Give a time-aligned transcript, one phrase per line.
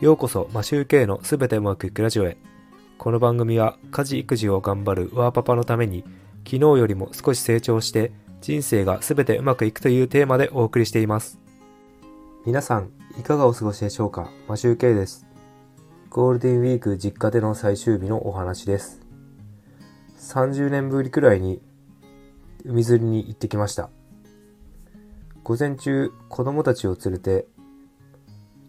[0.00, 2.38] ようこそマシューケイのすべてうまくいくラジオへ。
[2.96, 6.04] この番組は家事育児を頑張るワーパパのために
[6.46, 8.10] 昨日よりも少し成長して
[8.40, 11.38] 人生がすべてうまくいくというテーマでお送りしています。
[12.46, 14.30] 皆さんいかがお過ごしでしょうか？
[14.48, 15.26] マシューケイです。
[16.08, 19.02] ゴールデンウィーク実家での最終日のお話です。
[20.18, 21.60] 30年ぶりくらいに
[22.64, 23.90] 海釣りに行ってきました。
[25.42, 27.44] 午前中子供たちを連れて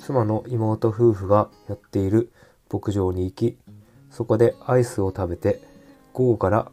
[0.00, 2.32] 妻の妹夫婦がやっている
[2.72, 3.58] 牧場に行き、
[4.10, 5.60] そこでアイスを食べて、
[6.14, 6.72] 午後から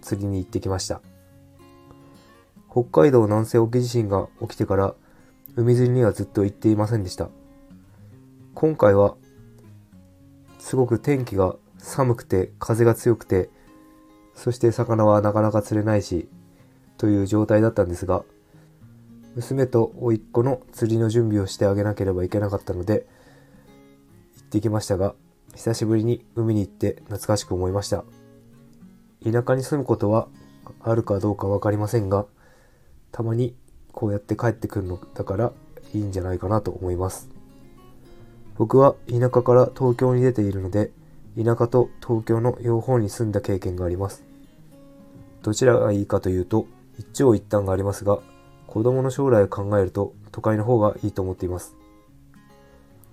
[0.00, 1.02] 釣りに行ってきました。
[2.70, 4.94] 北海道南西沖地震が起きてから
[5.56, 7.28] 海釣りにはずっと行っていませんでした。
[8.54, 9.14] 今回は
[10.58, 13.50] すごく天気が寒くて風が強くて、
[14.34, 16.28] そして魚はなかなか釣れないし、
[16.96, 18.24] という状態だったんですが、
[19.34, 23.06] 娘と甥っ子の釣りの準備をしてあげなければいけなかったので、
[24.36, 25.14] 行ってきましたが、
[25.54, 28.04] 久しぶりに海に行って懐かしく思いました。
[29.24, 30.28] 田舎に住むことは
[30.80, 32.26] あるかどうかわかりませんが、
[33.10, 33.56] たまに
[33.92, 35.52] こうやって帰ってくるのだから
[35.92, 37.28] いいんじゃないかなと思います。
[38.56, 40.92] 僕は田舎から東京に出ているので、
[41.36, 44.22] 田舎と東京の両方に住んだ経験があります。
[45.42, 46.66] どちらがいいかというと、
[46.98, 48.20] 一長一短がありますが、
[48.66, 51.74] 子供の将来を考えると都会の方がいいと思っています。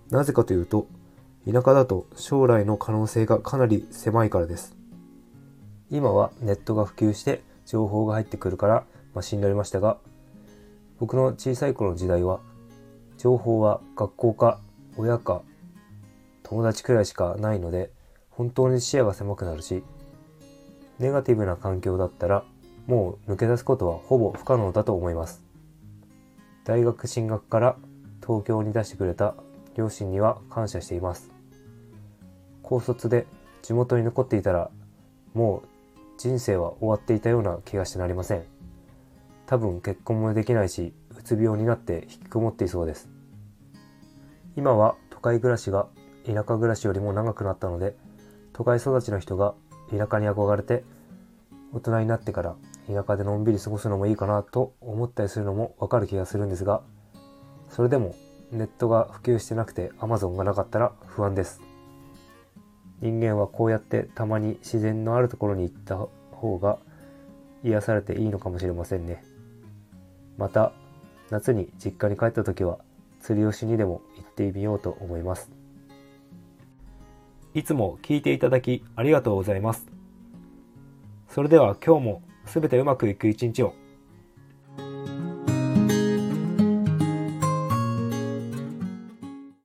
[0.09, 0.87] なぜかというと、
[1.45, 4.75] 田舎だと将来の可能性がかなり狭いからです。
[5.89, 9.97] 今はネットが普及して情報が入ってくるからマシになりましたが、
[10.99, 12.39] 僕の小さい頃の時代は、
[13.17, 14.59] 情報は学校か
[14.97, 15.41] 親か
[16.43, 17.91] 友達くらいしかないので、
[18.29, 19.83] 本当に視野が狭くなるし、
[20.99, 22.43] ネガティブな環境だったら、
[22.87, 25.43] もう抜け出すことはほぼ不可能だと思います。
[26.63, 27.75] 大学進学から
[28.25, 29.35] 東京に出してくれた
[29.75, 31.31] 両親には感謝しています。
[32.63, 33.25] 高卒で
[33.61, 34.69] 地元に残っていたら
[35.33, 35.67] もう
[36.17, 38.43] 人生は終わっていたような気がしてなりません。
[39.47, 43.09] 多分結婚もできないし、うつ病になって引きこもっていそうです。
[44.55, 45.87] 今は都会暮らしが
[46.25, 47.95] 田舎暮らしよりも長くなったので、
[48.53, 49.55] 都会育ちの人が
[49.89, 50.83] 田舎に憧れて
[51.73, 52.55] 大人になってから
[52.93, 56.81] 田舎でのんびり過ごすのもいいかなと思ったりするのもわかる気がするんですが、
[57.69, 58.15] それでも
[58.51, 61.61] ネットが普及してなくて Amazon がなかったら不安です。
[62.99, 65.97] 人間はこうやってたまに自然のあるところに行った
[66.35, 66.77] 方が
[67.63, 69.23] 癒されていいのかもしれませんね。
[70.37, 70.73] また、
[71.29, 72.79] 夏に実家に帰った時は
[73.21, 75.49] 釣りをしにでも行ってみようと思います。
[77.53, 79.87] いつも聞いていただきありがとうございます。
[81.29, 82.21] それでは今日も
[82.53, 83.73] 全てうまくいく一日を。